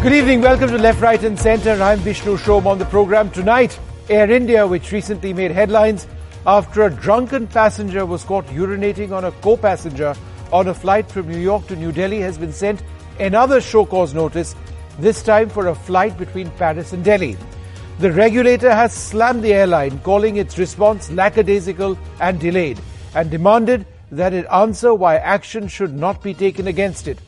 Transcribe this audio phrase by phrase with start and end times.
[0.00, 0.42] Good evening.
[0.42, 1.72] Welcome to Left, Right, and Centre.
[1.82, 3.76] I'm Vishnu Som on the program tonight.
[4.08, 6.06] Air India, which recently made headlines
[6.46, 10.14] after a drunken passenger was caught urinating on a co-passenger
[10.52, 12.80] on a flight from New York to New Delhi, has been sent
[13.18, 14.54] another show cause notice,
[15.00, 17.36] this time for a flight between Paris and Delhi.
[17.98, 22.80] The regulator has slammed the airline, calling its response lackadaisical and delayed,
[23.16, 27.18] and demanded that it answer why action should not be taken against it.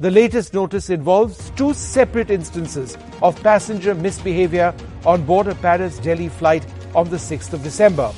[0.00, 4.74] The latest notice involves two separate instances of passenger misbehavior
[5.06, 8.10] on board a Paris Delhi flight on the 6th of December.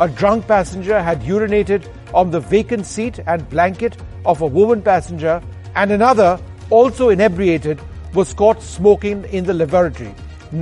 [0.00, 5.42] A drunk passenger had urinated on the vacant seat and blanket of a woman passenger,
[5.74, 7.78] and another, also inebriated,
[8.14, 10.14] was caught smoking in the lavatory,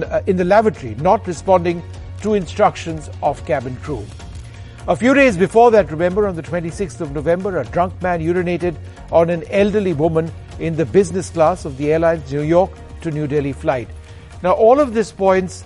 [0.02, 1.80] uh, in the lavatory, not responding
[2.22, 4.04] to instructions of cabin crew.
[4.88, 8.74] A few days before that, remember, on the 26th of November, a drunk man urinated
[9.12, 12.70] on an elderly woman in the business class of the airline's New York
[13.02, 13.88] to New Delhi flight.
[14.42, 15.64] Now, all of this points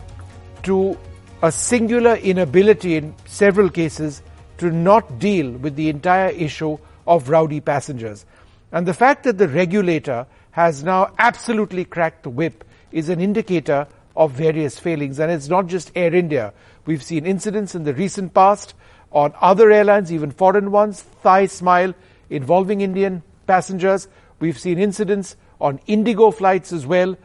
[0.65, 0.99] to
[1.43, 4.23] a singular inability in several cases
[4.59, 8.27] to not deal with the entire issue of rowdy passengers.
[8.73, 13.87] And the fact that the regulator has now absolutely cracked the whip is an indicator
[14.17, 15.19] of various failings.
[15.19, 16.53] And it's not just Air India.
[16.85, 18.75] We've seen incidents in the recent past
[19.13, 21.95] on other airlines, even foreign ones, Thai Smile,
[22.29, 24.09] involving Indian passengers.
[24.41, 27.17] We've seen incidents on Indigo flights as well.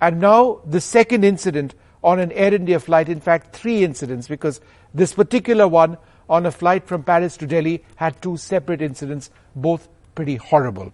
[0.00, 4.60] And now the second incident on an Air India flight, in fact, three incidents, because
[4.92, 9.88] this particular one on a flight from Paris to Delhi had two separate incidents, both
[10.14, 10.92] pretty horrible.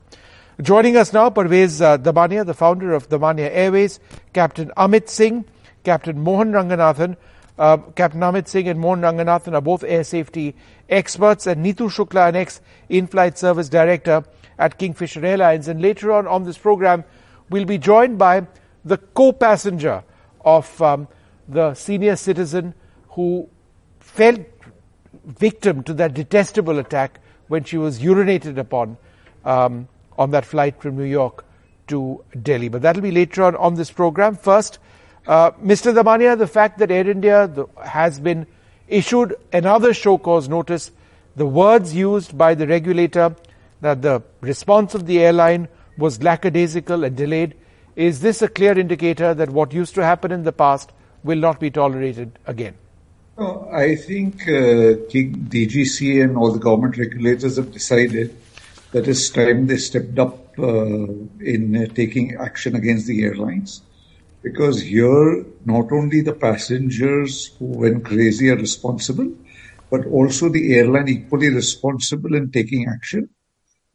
[0.60, 4.00] Joining us now, Parvez uh, Damania, the founder of Damania Airways,
[4.32, 5.44] Captain Amit Singh,
[5.84, 7.16] Captain Mohan Ranganathan.
[7.56, 10.54] Uh, Captain Amit Singh and Mohan Ranganathan are both air safety
[10.88, 14.24] experts, and Neetu Shukla, an ex in-flight service director
[14.58, 15.68] at Kingfisher Airlines.
[15.68, 17.04] And later on on this program,
[17.50, 18.46] we'll be joined by
[18.84, 20.02] the co-passenger
[20.44, 21.08] of um,
[21.48, 22.74] the senior citizen
[23.10, 23.48] who
[24.00, 24.36] fell
[25.24, 28.96] victim to that detestable attack when she was urinated upon
[29.44, 31.44] um, on that flight from New York
[31.88, 32.68] to Delhi.
[32.68, 34.36] But that'll be later on on this program.
[34.36, 34.78] First,
[35.26, 35.94] uh, Mr.
[35.94, 37.50] Damania, the fact that Air India
[37.84, 38.46] has been
[38.88, 40.90] issued another show cause notice,
[41.36, 43.34] the words used by the regulator
[43.80, 47.54] that the response of the airline was lackadaisical and delayed.
[47.96, 50.92] Is this a clear indicator that what used to happen in the past
[51.24, 52.74] will not be tolerated again?
[53.38, 58.36] No, I think uh, DGC and all the government regulators have decided
[58.92, 61.06] that it's time they stepped up uh,
[61.40, 63.82] in uh, taking action against the airlines.
[64.42, 69.32] Because here, not only the passengers who went crazy are responsible,
[69.90, 73.28] but also the airline equally responsible in taking action.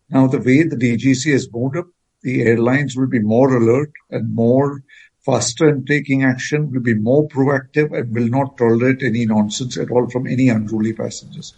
[0.10, 1.88] Now, the way the DGC has moved up,
[2.22, 4.84] the airlines will be more alert and more
[5.26, 9.90] faster in taking action, will be more proactive and will not tolerate any nonsense at
[9.90, 11.54] all from any unruly passengers.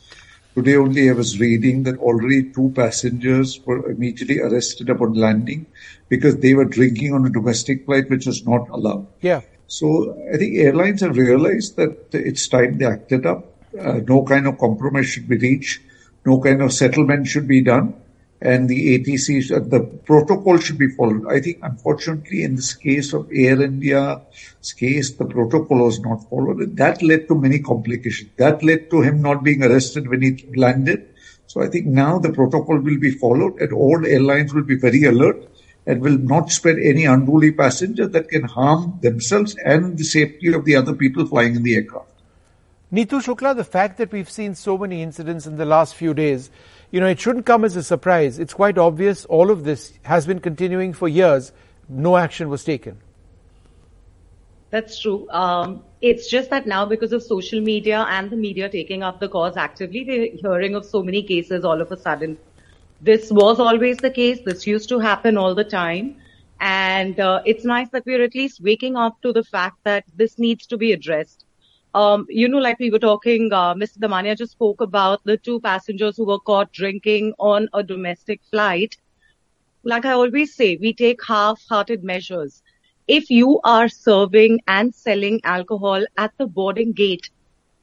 [0.56, 5.66] Today only I was reading that already two passengers were immediately arrested upon landing
[6.08, 9.08] because they were drinking on a domestic flight, which was not allowed.
[9.22, 9.42] Yeah.
[9.68, 13.52] So I think airlines have realized that it's time they acted up.
[13.78, 15.82] Uh, no kind of compromise should be reached.
[16.26, 17.94] No kind of settlement should be done
[18.46, 21.26] and the ATC, uh, the protocol should be followed.
[21.28, 26.78] I think, unfortunately, in this case of Air India's case, the protocol was not followed.
[26.78, 28.30] That led to many complications.
[28.38, 31.10] That led to him not being arrested when he landed.
[31.48, 35.04] So I think now the protocol will be followed and all airlines will be very
[35.06, 35.50] alert
[35.88, 40.66] and will not spread any unruly passenger that can harm themselves and the safety of
[40.66, 42.10] the other people flying in the aircraft.
[42.94, 46.52] Neetu Shukla, the fact that we've seen so many incidents in the last few days,
[46.92, 48.40] you know, it shouldn't come as a surprise.
[48.40, 51.52] It's quite obvious all of this has been continuing for years.
[51.90, 53.00] No action was taken.
[54.72, 55.30] That's true.
[55.30, 59.30] Um, it's just that now because of social media and the media taking up the
[59.30, 62.38] cause actively, we're hearing of so many cases all of a sudden.
[63.02, 64.40] This was always the case.
[64.44, 66.18] This used to happen all the time.
[66.60, 70.40] And uh, it's nice that we're at least waking up to the fact that this
[70.40, 71.45] needs to be addressed.
[71.96, 73.98] Um, you know, like we were talking, uh, Mr.
[74.00, 78.98] Damania just spoke about the two passengers who were caught drinking on a domestic flight.
[79.84, 82.62] Like I always say, we take half-hearted measures.
[83.08, 87.30] If you are serving and selling alcohol at the boarding gate,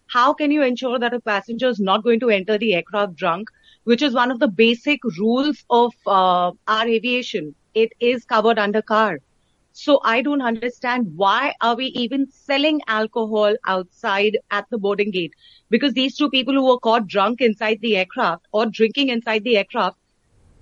[0.09, 3.49] how can you ensure that a passenger is not going to enter the aircraft drunk,
[3.85, 7.55] which is one of the basic rules of uh, our aviation?
[7.75, 9.21] It is covered under car.
[9.75, 15.33] So I don't understand why are we even selling alcohol outside at the boarding gate?
[15.71, 19.57] Because these two people who were caught drunk inside the aircraft or drinking inside the
[19.57, 19.97] aircraft,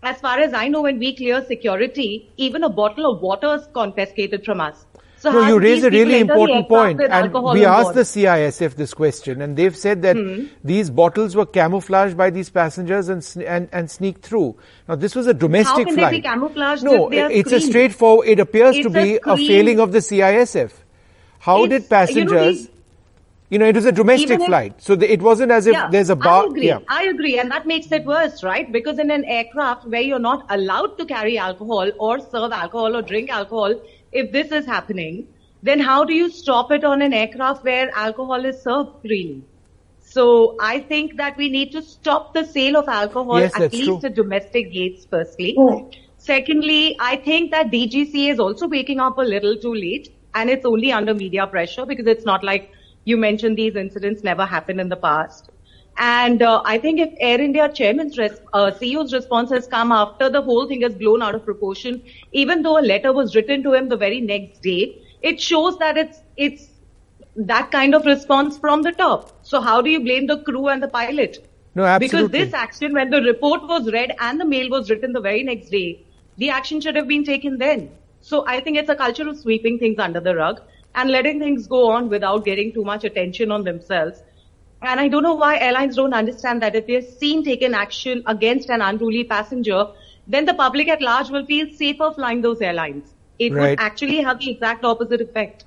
[0.03, 3.67] as far as I know, when we clear security, even a bottle of water is
[3.75, 4.87] confiscated from us.
[5.21, 9.43] So no, you raise a really important point, and we asked the CISF this question,
[9.43, 10.47] and they've said that hmm.
[10.65, 14.57] these bottles were camouflaged by these passengers and and, and sneaked through.
[14.89, 16.11] Now, this was a domestic How can flight.
[16.13, 18.29] They be camouflaged no, it's a straightforward.
[18.29, 20.73] It appears it's to be a, a, failing of the CISF.
[21.41, 22.63] How it's, did passengers?
[22.63, 22.71] You know,
[23.51, 26.09] you know, it was a domestic flight, so the, it wasn't as if yeah, there's
[26.09, 26.45] a bar.
[26.45, 26.67] I agree.
[26.69, 26.79] Yeah.
[26.89, 28.71] I agree, and that makes it worse, right?
[28.73, 33.03] Because in an aircraft where you're not allowed to carry alcohol or serve alcohol or
[33.03, 33.75] drink alcohol,
[34.13, 35.27] if this is happening,
[35.63, 39.43] then how do you stop it on an aircraft where alcohol is served freely?
[40.01, 43.85] So I think that we need to stop the sale of alcohol yes, at least
[43.85, 44.01] true.
[44.03, 45.55] at domestic gates firstly.
[45.57, 45.91] Oh.
[46.17, 50.67] Secondly, I think that DGCA is also waking up a little too late and it's
[50.67, 52.73] only under media pressure because it's not like
[53.05, 55.51] you mentioned these incidents never happened in the past.
[55.97, 60.31] And uh, I think if Air India chairman's res- uh, CEO's response has come after
[60.31, 62.03] the whole thing has blown out of proportion,
[62.33, 65.97] even though a letter was written to him the very next day, it shows that
[65.99, 66.69] it's it's
[67.37, 69.39] that kind of response from the top.
[69.43, 71.39] So how do you blame the crew and the pilot?
[71.75, 72.29] No, absolutely.
[72.29, 75.43] Because this action, when the report was read and the mail was written the very
[75.43, 77.91] next day, the action should have been taken then.
[78.21, 80.61] So I think it's a culture of sweeping things under the rug
[80.95, 84.23] and letting things go on without getting too much attention on themselves.
[84.83, 88.71] And I don't know why airlines don't understand that if they're seen taking action against
[88.71, 89.89] an unruly passenger,
[90.27, 93.71] then the public at large will feel safer flying those airlines it right.
[93.71, 95.65] would actually have the exact opposite effect.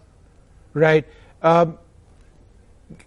[0.73, 1.05] Right.
[1.41, 1.79] Um,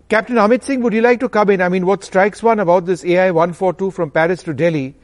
[0.09, 1.63] Captain Amit Singh, would you like to come in?
[1.63, 4.95] I mean, what strikes one about this AI 142 from Paris to Delhi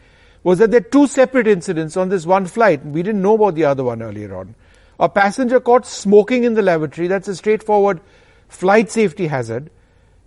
[0.42, 2.84] was that there are two separate incidents on this one flight.
[2.84, 4.56] We didn't know about the other one earlier on.
[4.98, 7.06] A passenger caught smoking in the lavatory.
[7.06, 8.00] That's a straightforward
[8.48, 9.70] flight safety hazard.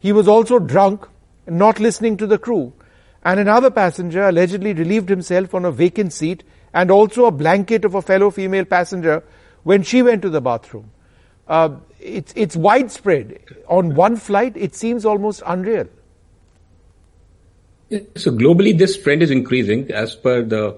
[0.06, 1.08] He was also drunk
[1.48, 2.74] not listening to the crew.
[3.24, 6.44] And another passenger allegedly relieved himself on a vacant seat
[6.76, 9.24] and also a blanket of a fellow female passenger
[9.64, 10.92] when she went to the bathroom.
[11.48, 13.40] Uh, it's, it's widespread.
[13.68, 15.88] On one flight, it seems almost unreal.
[17.90, 19.90] So globally, this trend is increasing.
[19.90, 20.78] As per the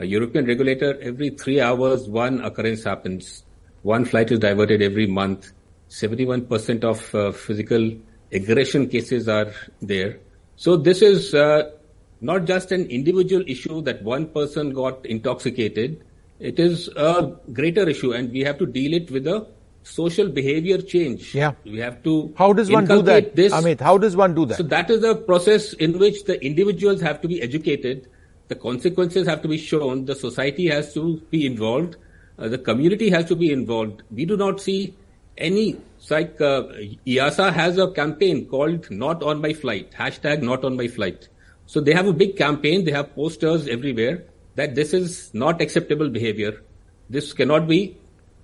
[0.00, 3.44] uh, European regulator, every three hours, one occurrence happens.
[3.82, 5.52] One flight is diverted every month.
[5.90, 7.92] 71% of uh, physical
[8.34, 10.18] aggression cases are there.
[10.56, 11.70] So this is uh,
[12.20, 16.04] not just an individual issue that one person got intoxicated.
[16.40, 19.46] It is a greater issue, and we have to deal it with a
[19.82, 21.34] social behavior change.
[21.34, 21.52] Yeah.
[21.64, 22.34] We have to.
[22.36, 23.36] How does one do that?
[23.36, 23.52] This.
[23.52, 24.56] Amit, how does one do that?
[24.56, 28.08] So that is a process in which the individuals have to be educated,
[28.48, 31.96] the consequences have to be shown, the society has to be involved,
[32.38, 34.02] uh, the community has to be involved.
[34.10, 34.94] We do not see
[35.38, 36.64] any like uh,
[37.06, 41.28] EASA has a campaign called "Not on my flight" hashtag Not on my flight.
[41.66, 42.84] So they have a big campaign.
[42.84, 44.24] They have posters everywhere
[44.54, 46.62] that this is not acceptable behavior.
[47.10, 47.96] This cannot be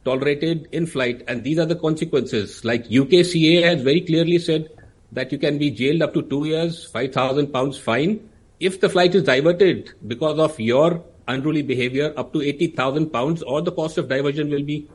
[0.04, 1.22] tolerated in flight.
[1.28, 2.64] And these are the consequences.
[2.64, 4.68] Like UKCA has very clearly said
[5.12, 8.28] that you can be jailed up to two years, 5,000 pounds fine.
[8.58, 13.62] If the flight is diverted because of your unruly behavior, up to 80,000 pounds or
[13.62, 14.88] the cost of diversion will be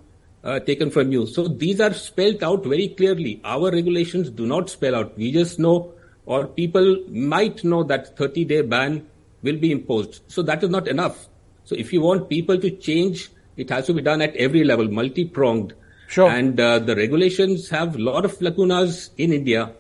[0.46, 1.26] uh, taken from you.
[1.26, 3.42] So these are spelled out very clearly.
[3.44, 5.18] Our regulations do not spell out.
[5.18, 5.94] We just know
[6.26, 9.06] or people might know that 30 day ban
[9.44, 10.22] will be imposed.
[10.28, 11.28] So that is not enough.
[11.66, 14.88] So if you want people to change, it has to be done at every level,
[14.88, 15.74] multi-pronged.
[16.08, 16.30] Sure.
[16.30, 19.72] And uh, the regulations have a lot of lacunas in India.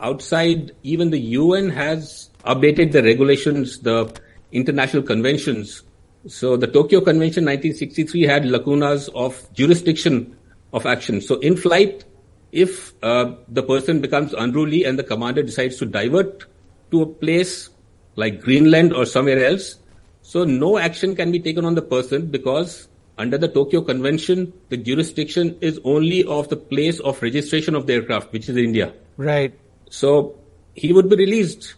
[0.00, 4.12] Outside, even the UN has updated the regulations, the
[4.52, 5.82] international conventions.
[6.26, 10.36] So the Tokyo Convention 1963 had lacunas of jurisdiction
[10.72, 11.20] of action.
[11.20, 12.04] So in flight,
[12.52, 16.46] if uh, the person becomes unruly and the commander decides to divert
[16.90, 17.68] to a place
[18.16, 19.76] like Greenland or somewhere else,
[20.22, 22.88] so no action can be taken on the person because
[23.18, 27.94] under the Tokyo Convention, the jurisdiction is only of the place of registration of the
[27.94, 28.92] aircraft, which is India.
[29.16, 29.52] Right.
[29.90, 30.38] So
[30.74, 31.74] he would be released.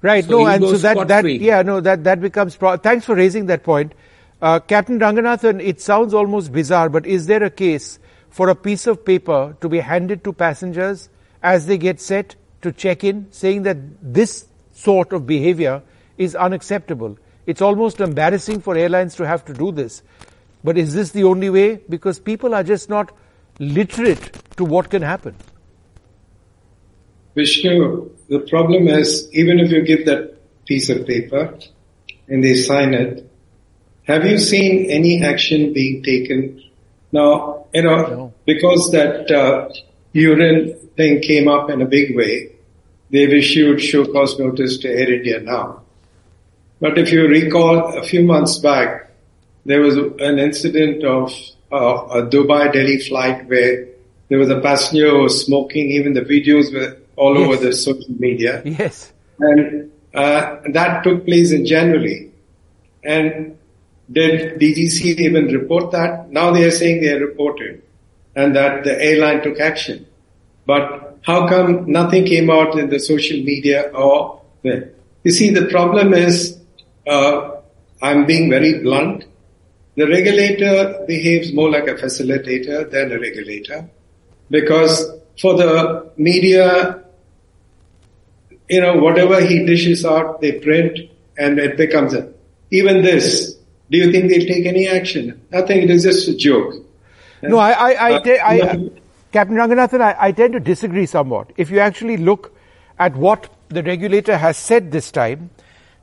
[0.00, 0.24] Right.
[0.24, 2.56] So no, and so that that yeah, no, that that becomes.
[2.56, 3.92] Pro- Thanks for raising that point,
[4.40, 5.60] uh, Captain Ranganathan.
[5.60, 7.98] It sounds almost bizarre, but is there a case
[8.30, 11.08] for a piece of paper to be handed to passengers
[11.42, 15.82] as they get set to check in, saying that this sort of behavior
[16.16, 17.18] is unacceptable.
[17.46, 20.02] It's almost embarrassing for airlines to have to do this.
[20.62, 21.76] But is this the only way?
[21.88, 23.12] Because people are just not
[23.58, 25.34] literate to what can happen.
[27.38, 30.22] Vishnu, the problem is even if you give that
[30.66, 31.56] piece of paper
[32.26, 33.30] and they sign it,
[34.06, 36.62] have you seen any action being taken
[37.12, 38.34] now, you know, no.
[38.44, 39.68] because that uh,
[40.12, 42.52] urine thing came up in a big way,
[43.10, 45.82] they've issued show cause notice to Air India now.
[46.80, 49.10] But if you recall a few months back,
[49.64, 51.32] there was an incident of
[51.72, 53.88] uh, a Dubai Delhi flight where
[54.28, 55.90] there was a passenger who was smoking.
[55.90, 57.46] Even the videos were all yes.
[57.46, 58.62] over the social media.
[58.64, 59.12] Yes.
[59.40, 62.32] And uh, that took place in January.
[63.04, 63.58] And
[64.10, 66.30] did DGC even report that?
[66.30, 67.82] Now they are saying they are reported
[68.34, 70.06] and that the airline took action.
[70.66, 74.90] But how come nothing came out in the social media or the,
[75.24, 76.58] you see the problem is,
[77.06, 77.56] uh,
[78.00, 79.24] I'm being very blunt.
[79.96, 83.88] The regulator behaves more like a facilitator than a regulator
[84.50, 85.10] because
[85.40, 87.02] for the media,
[88.68, 90.98] you know, whatever he dishes out, they print
[91.36, 92.32] and it becomes a,
[92.70, 93.54] even this,
[93.90, 95.40] do you think they'll take any action?
[95.50, 96.74] Nothing, it is just a joke.
[97.42, 98.90] No, I, I, I, uh, I, I
[99.32, 101.52] Captain Ranganathan, I, I tend to disagree somewhat.
[101.56, 102.54] If you actually look
[102.98, 105.50] at what the regulator has said this time,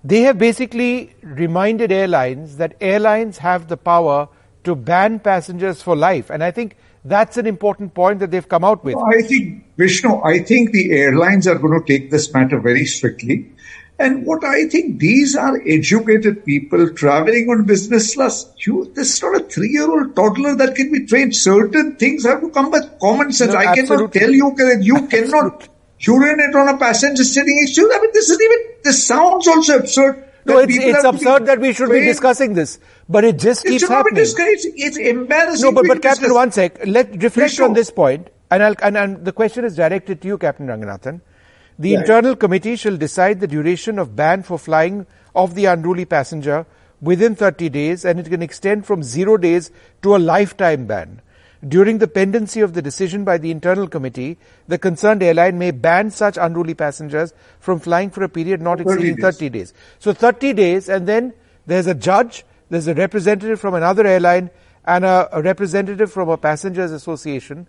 [0.04, 4.30] they have basically reminded airlines that airlines have the power
[4.64, 6.30] to ban passengers for life.
[6.30, 8.96] And I think that's an important point that they've come out with.
[8.98, 13.52] I think, Vishnu, I think the airlines are going to take this matter very strictly.
[13.98, 18.54] And what I think these are educated people traveling on business class.
[18.66, 21.34] You, this is not a three-year-old toddler that can be trained.
[21.34, 23.54] Certain things have to come with common sense.
[23.54, 25.70] No, I cannot tell you that you cannot
[26.00, 27.94] urinate on a passenger sitting next to you.
[27.94, 30.25] I mean, this is even, this sounds also absurd.
[30.46, 34.22] No, it's, it's absurd that we should be discussing this, but it just keeps happening.
[34.22, 35.74] It's, it's embarrassing.
[35.74, 36.86] No, but, but Captain, one sec.
[36.86, 40.38] Let reflect on this point, and, I'll, and, and the question is directed to you,
[40.38, 41.22] Captain Ranganathan.
[41.80, 42.00] The yeah.
[42.00, 46.66] internal committee shall decide the duration of ban for flying of the unruly passenger
[47.02, 49.72] within 30 days and it can extend from zero days
[50.02, 51.22] to a lifetime ban.
[51.68, 56.12] During the pendency of the decision by the internal committee, the concerned airline may ban
[56.12, 59.74] such unruly passengers from flying for a period not exceeding 30 days.
[59.98, 61.34] So 30 days and then
[61.66, 64.52] there's a judge, there's a representative from another airline
[64.86, 67.68] and a, a representative from a passengers association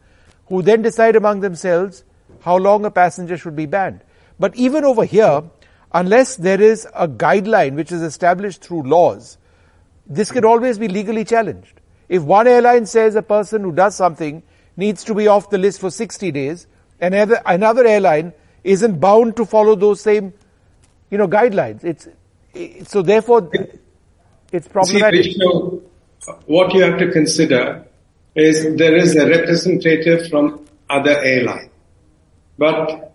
[0.49, 2.05] who then decide among themselves
[2.41, 4.03] how long a passenger should be banned.
[4.39, 5.45] But even over here,
[5.93, 9.39] unless there is a guideline which is established through laws,
[10.07, 11.81] this can always be legally challenged.
[12.09, 14.43] If one airline says a person who does something
[14.77, 16.67] needs to be off the list for 60 days,
[17.01, 18.33] and another airline
[18.65, 20.33] isn't bound to follow those same,
[21.11, 21.85] you know, guidelines.
[21.85, 22.09] It's,
[22.55, 23.51] it, so therefore,
[24.53, 25.25] it's problematic.
[25.25, 25.83] See, Vishnu,
[26.47, 27.87] what you have to consider
[28.35, 31.71] is there is a representative from other airline.
[32.59, 33.15] But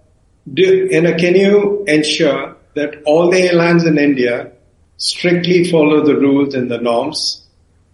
[0.51, 4.51] do, can you ensure that all the airlines in India
[4.97, 7.47] strictly follow the rules and the norms?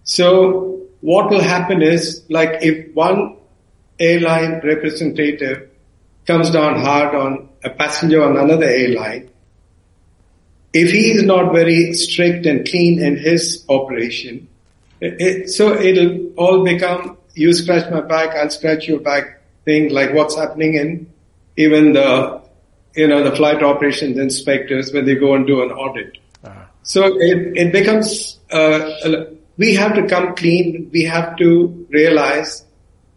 [0.04, 3.36] So what will happen is, like if one
[3.98, 5.70] airline representative
[6.26, 9.30] comes down hard on a passenger on another airline,
[10.72, 14.48] if he is not very strict and clean in his operation,
[15.00, 20.12] it, so it'll all become you scratch my back, I'll scratch your back thing like
[20.12, 21.12] what's happening in
[21.56, 22.42] even the,
[22.94, 26.18] you know, the flight operations inspectors when they go and do an audit.
[26.42, 26.64] Uh-huh.
[26.82, 29.26] So it, it becomes, uh,
[29.58, 30.88] we have to come clean.
[30.92, 32.64] We have to realize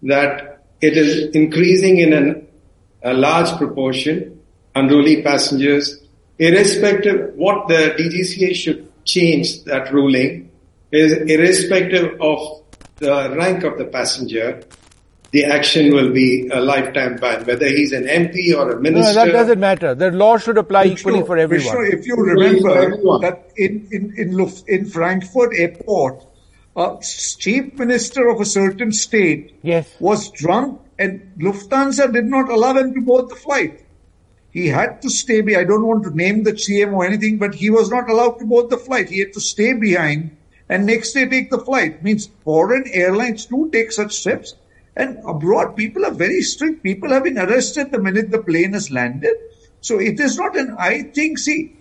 [0.04, 2.48] that it is increasing in an,
[3.04, 4.42] a large proportion,
[4.76, 6.04] unruly passengers,
[6.40, 10.52] irrespective what the DGCA should change that ruling
[10.92, 12.64] is irrespective of
[12.98, 14.62] the rank of the passenger
[15.32, 19.14] the action will be a lifetime ban, whether he's an MP or a minister.
[19.14, 19.96] No, that doesn't matter.
[19.96, 21.74] The law should apply equally for everyone.
[21.86, 26.26] if you remember that in, in, in, in Frankfurt airport,
[26.75, 29.90] a chief minister of a certain state yes.
[30.00, 33.84] was drunk and Lufthansa did not allow him to board the flight.
[34.51, 35.66] He had to stay behind.
[35.66, 38.46] I don't want to name the CM or anything, but he was not allowed to
[38.46, 39.10] board the flight.
[39.10, 40.36] He had to stay behind
[40.70, 42.04] and next day take the flight.
[42.04, 44.56] Means foreign airlines do take such steps
[44.96, 46.84] and abroad, people are very strict.
[46.84, 49.36] People have been arrested the minute the plane has landed.
[49.80, 51.75] So it is not an, I think, see,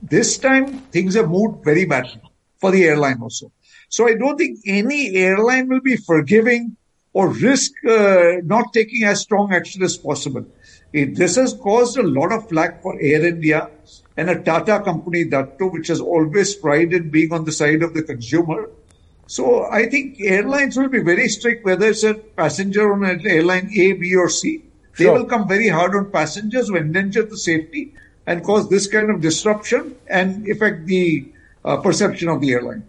[0.00, 2.20] this time things have moved very badly
[2.58, 3.50] for the airline also.
[3.94, 6.76] So I don't think any airline will be forgiving
[7.12, 10.44] or risk uh, not taking as strong action as possible.
[10.92, 13.70] It, this has caused a lot of flack for Air India
[14.16, 17.94] and a Tata company, that too, which has always prided being on the side of
[17.94, 18.68] the consumer.
[19.28, 23.70] So I think airlines will be very strict whether it's a passenger on an airline
[23.76, 24.64] A, B or C.
[24.98, 25.20] They sure.
[25.20, 27.94] will come very hard on passengers who endanger the safety
[28.26, 31.28] and cause this kind of disruption and affect the
[31.64, 32.82] uh, perception of the airline.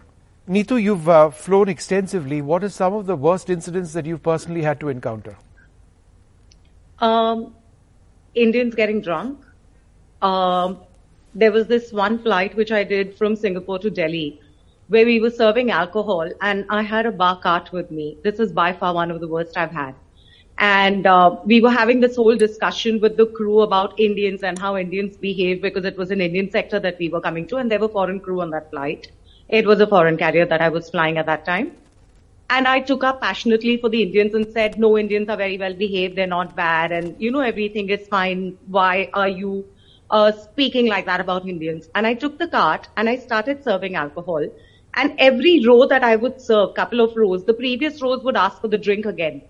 [0.48, 2.42] Neetu, you've uh, flown extensively.
[2.42, 5.38] What are some of the worst incidents that you've personally had to encounter?
[7.00, 7.56] Um,
[8.36, 9.44] Indians getting drunk.
[10.22, 10.80] Um,
[11.34, 14.40] there was this one flight which I did from Singapore to Delhi
[14.88, 18.18] where we were serving alcohol and I had a bar cart with me.
[18.24, 19.96] This is by far one of the worst I've had.
[20.60, 24.78] And uh, we were having this whole discussion with the crew about Indians and how
[24.78, 27.80] Indians behave because it was an Indian sector that we were coming to and there
[27.80, 29.12] were foreign crew on that flight.
[29.50, 31.72] It was a foreign carrier that I was flying at that time.
[32.50, 35.74] And I took up passionately for the Indians and said, no, Indians are very well
[35.74, 36.16] behaved.
[36.16, 36.92] They're not bad.
[36.92, 38.58] And, you know, everything is fine.
[38.68, 39.66] Why are you
[40.12, 41.90] uh, speaking like that about Indians?
[41.96, 44.48] And I took the cart and I started serving alcohol.
[44.94, 48.62] And every row that I would serve, couple of rows, the previous rows would ask
[48.62, 49.42] for the drink again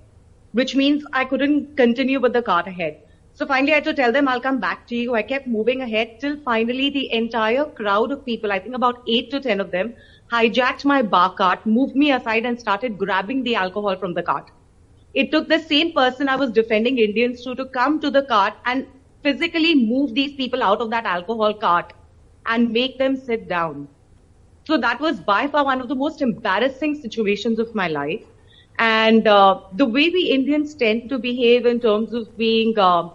[0.55, 3.01] which means I couldn't continue with the cart ahead.
[3.35, 5.13] So finally I had to tell them I'll come back to you.
[5.13, 9.29] I kept moving ahead till finally the entire crowd of people, I think about eight
[9.31, 9.93] to ten of them,
[10.31, 14.49] hijacked my bar cart, moved me aside and started grabbing the alcohol from the cart.
[15.13, 18.53] It took the same person I was defending Indians to to come to the cart
[18.65, 18.87] and
[19.23, 21.93] physically move these people out of that alcohol cart
[22.45, 23.89] and make them sit down.
[24.65, 28.23] So that was by far one of the most embarrassing situations of my life.
[28.77, 33.09] And uh, the way we Indians tend to behave in terms of being, uh,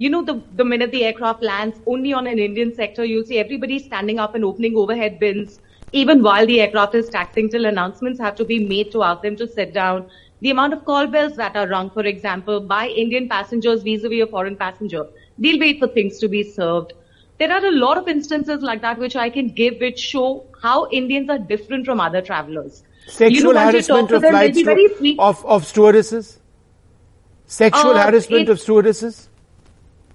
[0.00, 3.38] you know, the, the minute the aircraft lands only on an Indian sector, you'll see
[3.38, 5.60] everybody standing up and opening overhead bins,
[5.92, 9.36] even while the aircraft is taxing till announcements have to be made to ask them
[9.36, 10.08] to sit down.
[10.40, 14.26] The amount of call bells that are rung, for example, by Indian passengers vis-a-vis a
[14.26, 15.06] foreign passenger.
[15.38, 16.94] They'll wait for things to be served.
[17.38, 20.88] There are a lot of instances like that which I can give which show how
[20.90, 25.66] Indians are different from other travelers sexual you know, harassment of flight stu- of, of
[25.66, 26.38] stewardesses?
[27.46, 29.29] Sexual uh, harassment of stewardesses?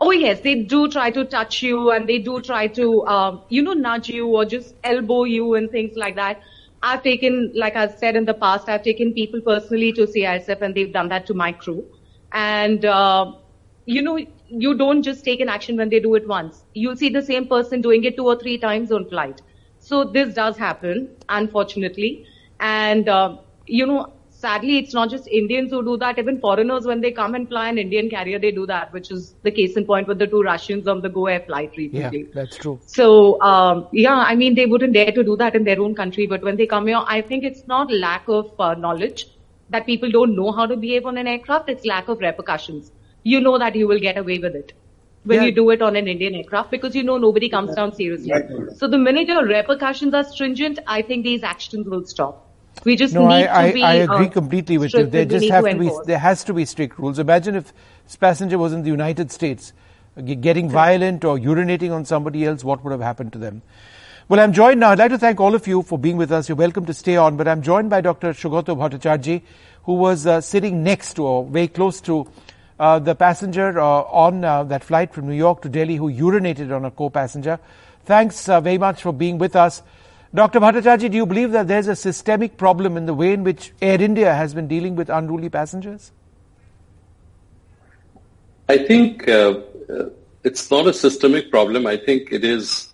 [0.01, 3.61] Oh yes, they do try to touch you and they do try to, um, you
[3.61, 6.41] know, nudge you or just elbow you and things like that.
[6.83, 10.75] I've taken, like I've said in the past, I've taken people personally to CISF and
[10.75, 11.85] they've done that to my crew.
[12.33, 13.31] And, uh,
[13.85, 16.65] you know, you don't just take an action when they do it once.
[16.73, 19.41] You'll see the same person doing it two or three times on flight.
[19.79, 22.25] So this does happen, unfortunately.
[22.59, 26.19] And, uh, you know, sadly, it's not just Indians who do that.
[26.19, 29.35] Even foreigners, when they come and fly an Indian carrier, they do that, which is
[29.43, 32.21] the case in point with the two Russians on the Go Air flight recently.
[32.21, 32.79] Yeah, that's true.
[32.85, 36.27] So, um, yeah, I mean, they wouldn't dare to do that in their own country.
[36.27, 39.27] But when they come here, I think it's not lack of uh, knowledge
[39.69, 41.69] that people don't know how to behave on an aircraft.
[41.69, 42.91] It's lack of repercussions.
[43.23, 44.73] You know that you will get away with it
[45.23, 45.45] when yeah.
[45.45, 48.31] you do it on an Indian aircraft because you know nobody comes down seriously.
[48.77, 52.44] So the minute your repercussions are stringent, I think these actions will stop.
[52.83, 53.83] We just no, need I, to be.
[53.83, 55.05] I agree uh, completely with you.
[55.05, 55.91] There just have to, to be.
[56.05, 57.19] There has to be strict rules.
[57.19, 57.73] Imagine if
[58.05, 59.73] this passenger was in the United States,
[60.17, 62.63] uh, getting violent or urinating on somebody else.
[62.63, 63.61] What would have happened to them?
[64.27, 64.89] Well, I'm joined now.
[64.89, 66.49] I'd like to thank all of you for being with us.
[66.49, 68.33] You're welcome to stay on, but I'm joined by Dr.
[68.33, 69.43] Sugata Bhattacharjee,
[69.83, 72.27] who was uh, sitting next to or very close to
[72.79, 76.75] uh, the passenger uh, on uh, that flight from New York to Delhi who urinated
[76.75, 77.59] on a co-passenger.
[78.05, 79.83] Thanks very much for being with us.
[80.35, 80.59] Dr.
[80.59, 84.01] Bhattacharjee, do you believe that there's a systemic problem in the way in which Air
[84.01, 86.11] India has been dealing with unruly passengers?
[88.67, 89.61] I think uh,
[90.43, 91.87] it's not a systemic problem.
[91.87, 92.89] I think it is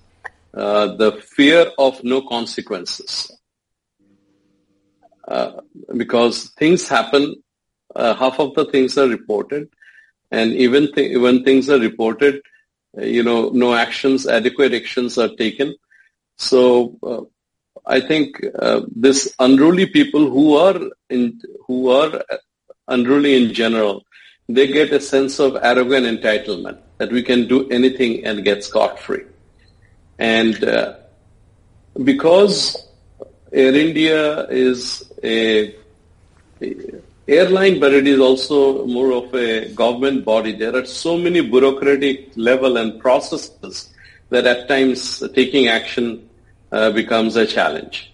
[0.53, 3.31] uh, the fear of no consequences.
[5.27, 5.61] Uh,
[5.97, 7.41] because things happen,
[7.95, 9.67] uh, half of the things are reported,
[10.29, 12.39] and even th- when things are reported,
[12.99, 15.73] uh, you know, no actions, adequate actions are taken
[16.41, 17.21] so uh,
[17.85, 22.23] I think uh, this unruly people who are in, who are
[22.87, 24.03] unruly in general,
[24.49, 28.99] they get a sense of arrogant entitlement that we can do anything and get scot
[28.99, 29.23] free.
[30.17, 30.95] And uh,
[32.03, 32.87] because
[33.53, 35.75] Air India is a,
[36.59, 36.75] a
[37.27, 40.53] airline, but it is also more of a government body.
[40.53, 43.93] There are so many bureaucratic level and processes
[44.29, 46.27] that at times taking action
[46.71, 48.11] uh, becomes a challenge.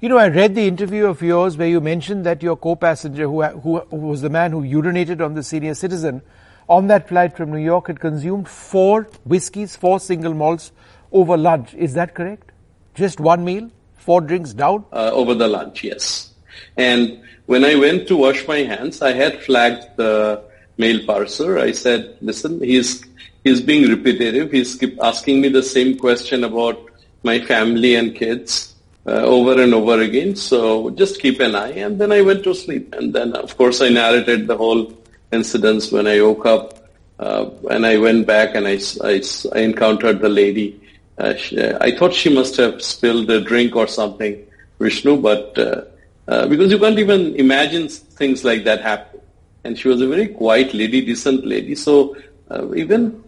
[0.00, 3.42] You know, I read the interview of yours where you mentioned that your co-passenger, who,
[3.44, 6.22] who, who was the man who urinated on the senior citizen,
[6.68, 10.72] on that flight from New York had consumed four whiskeys, four single malts
[11.12, 11.74] over lunch.
[11.74, 12.50] Is that correct?
[12.94, 14.84] Just one meal, four drinks down?
[14.92, 16.32] Uh, over the lunch, yes.
[16.76, 20.42] And when I went to wash my hands, I had flagged the
[20.78, 21.58] male purser.
[21.58, 23.04] I said, listen, he's,
[23.44, 24.50] he's being repetitive.
[24.50, 26.90] He's keep asking me the same question about
[27.22, 28.74] my family and kids
[29.06, 30.36] uh, over and over again.
[30.36, 31.72] So just keep an eye.
[31.72, 32.94] And then I went to sleep.
[32.94, 34.92] And then, of course, I narrated the whole
[35.32, 36.78] incidents when I woke up.
[37.18, 39.22] Uh, and I went back and I, I,
[39.54, 40.80] I encountered the lady.
[41.18, 44.44] Uh, she, I thought she must have spilled a drink or something,
[44.80, 45.82] Vishnu, but uh,
[46.26, 49.20] uh, because you can't even imagine things like that happen.
[49.64, 51.76] And she was a very quiet lady, decent lady.
[51.76, 52.16] So
[52.50, 53.22] uh, even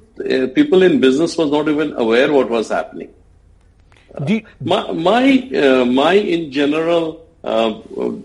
[0.55, 3.13] people in business was not even aware what was happening.
[4.27, 7.71] You, my my, uh, my in general uh,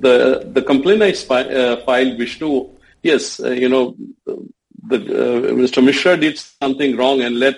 [0.06, 2.70] the the complaint I uh, filed Vishnu
[3.02, 4.98] yes you know the,
[5.64, 5.84] Mr.
[5.84, 7.56] Mishra did something wrong and let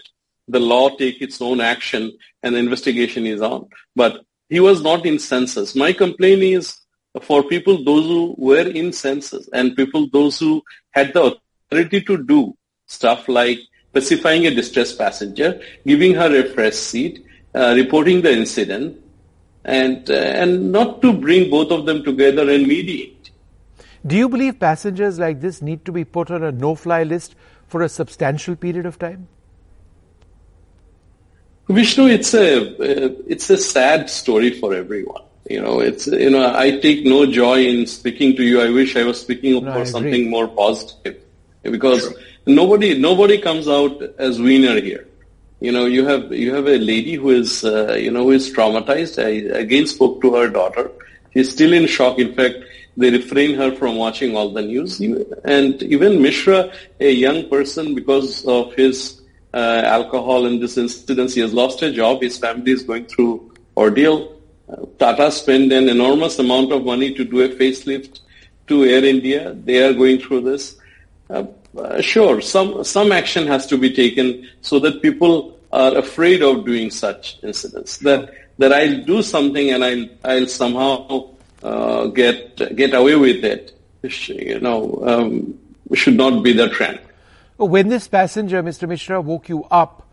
[0.47, 5.05] the law take its own action and the investigation is on but he was not
[5.05, 6.79] in census my complaint is
[7.21, 11.37] for people those who were in census and people those who had the
[11.69, 12.55] authority to do
[12.87, 13.59] stuff like
[13.91, 18.97] specifying a distressed passenger, giving her a fresh seat, uh, reporting the incident,
[19.63, 23.31] and uh, and not to bring both of them together and mediate.
[24.05, 27.35] Do you believe passengers like this need to be put on a no-fly list
[27.67, 29.27] for a substantial period of time?
[31.69, 35.21] Vishnu, it's a uh, it's a sad story for everyone.
[35.49, 38.61] You know, it's you know I take no joy in speaking to you.
[38.61, 41.17] I wish I was speaking no, for something more positive
[41.61, 42.17] because True.
[42.45, 45.07] nobody nobody comes out as winner here.
[45.61, 48.51] You know, you have you have a lady who is uh, you know who is
[48.51, 49.23] traumatized.
[49.23, 50.89] I again spoke to her daughter.
[51.33, 52.17] She's still in shock.
[52.17, 52.55] In fact,
[52.97, 54.99] they refrain her from watching all the news.
[55.45, 59.21] And even Mishra, a young person, because of his
[59.53, 62.23] uh, alcohol and this incident, he has lost a job.
[62.23, 64.35] His family is going through ordeal.
[64.67, 68.21] Uh, Tata spent an enormous amount of money to do a facelift
[68.67, 69.53] to Air India.
[69.53, 70.75] They are going through this.
[71.77, 76.65] Uh, sure, some some action has to be taken so that people are afraid of
[76.65, 77.97] doing such incidents.
[77.99, 81.29] That that I'll do something and I'll I'll somehow
[81.63, 83.77] uh, get get away with it.
[84.27, 85.57] You know, um,
[85.93, 86.99] should not be the trend.
[87.57, 88.87] When this passenger, Mr.
[88.87, 90.07] Mishra, woke you up,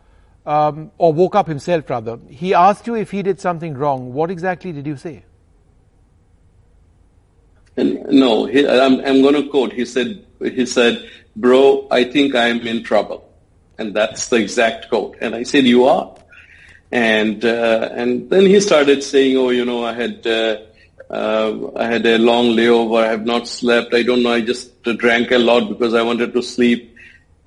[0.45, 4.13] um, or woke up himself rather, he asked you if he did something wrong.
[4.13, 5.23] What exactly did you say?
[7.75, 9.73] And no, he, I'm, I'm going to quote.
[9.73, 13.25] He said, he said, bro, I think I'm in trouble.
[13.77, 15.17] And that's the exact quote.
[15.21, 16.15] And I said, you are.
[16.91, 20.57] And, uh, and then he started saying, oh, you know, I had, uh,
[21.09, 23.03] uh, I had a long layover.
[23.03, 23.93] I have not slept.
[23.93, 24.33] I don't know.
[24.33, 26.95] I just drank a lot because I wanted to sleep.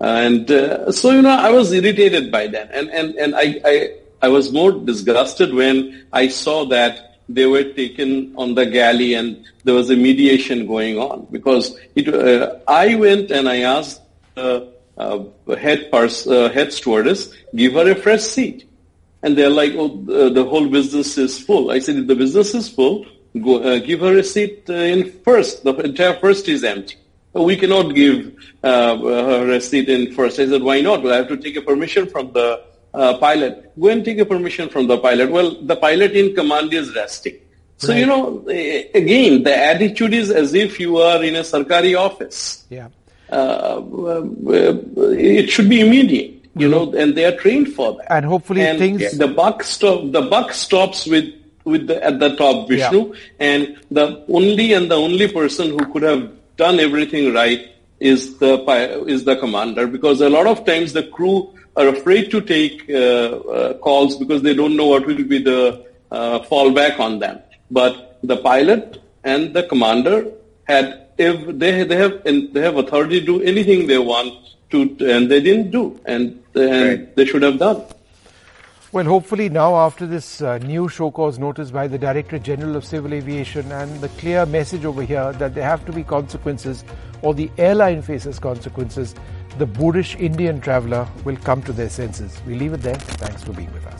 [0.01, 2.71] And uh, so, you know, I was irritated by that.
[2.73, 7.65] And, and, and I, I, I was more disgusted when I saw that they were
[7.65, 12.95] taken on the galley and there was a mediation going on because it, uh, I
[12.95, 14.01] went and I asked
[14.35, 15.25] the uh,
[15.57, 18.69] head, pars- uh, head stewardess, give her a fresh seat.
[19.23, 21.71] And they're like, oh, the, the whole business is full.
[21.71, 23.07] I said, if the business is full,
[23.41, 25.63] go, uh, give her a seat uh, in first.
[25.65, 26.97] The entire first is empty.
[27.33, 30.39] We cannot give uh, her a seat in first.
[30.39, 31.03] I said, why not?
[31.03, 32.63] Well, I have to take a permission from the
[32.95, 33.73] uh, pilot.
[33.79, 35.31] Go and take a permission from the pilot.
[35.31, 37.37] Well, the pilot in command is resting.
[37.79, 37.99] So, right.
[37.99, 42.65] you know, again, the attitude is as if you are in a Sarkari office.
[42.71, 42.89] Yeah.
[43.29, 43.83] Uh,
[45.13, 48.13] it should be immediate, you know, and they are trained for that.
[48.13, 49.17] And hopefully and things...
[49.17, 51.33] The buck, stop, the buck stops with,
[51.65, 53.21] with the, at the top, Vishnu, yeah.
[53.41, 58.55] and the only and the only person who could have done everything right is the
[59.07, 62.95] is the commander because a lot of times the crew are afraid to take uh,
[62.97, 67.41] uh, calls because they don't know what will be the uh, fallback on them.
[67.71, 70.31] But the pilot and the commander
[70.65, 74.35] had if they they have they have authority to do anything they want
[74.71, 77.17] to, and they didn't do, and, and right.
[77.17, 77.83] they should have done.
[78.93, 82.85] Well, hopefully now after this uh, new show cause notice by the Director General of
[82.85, 86.85] Civil Aviation and the clear message over here that there have to be consequences
[87.23, 89.15] or the airline faces consequences,
[89.59, 92.41] the boorish Indian traveller will come to their senses.
[92.47, 92.95] We leave it there.
[92.95, 93.92] Thanks for being with us.